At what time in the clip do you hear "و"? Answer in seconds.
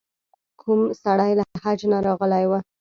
2.47-2.51